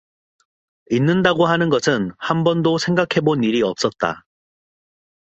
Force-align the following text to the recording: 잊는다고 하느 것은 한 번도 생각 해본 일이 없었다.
잊는다고 0.89 1.45
하느 1.45 1.69
것은 1.69 2.09
한 2.17 2.43
번도 2.43 2.79
생각 2.79 3.17
해본 3.17 3.43
일이 3.43 3.61
없었다. 3.61 4.25